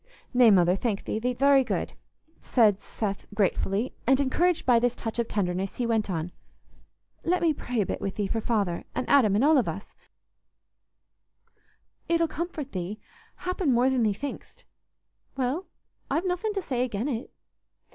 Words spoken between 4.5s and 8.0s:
by this touch of tenderness, he went on: "Let me pray a